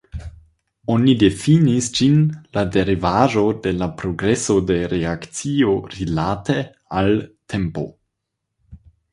[0.93, 2.15] Oni difinis ĝin
[2.57, 6.59] la derivaĵo de la progreso de reakcio rilate
[7.03, 7.15] al
[7.55, 7.89] tempo.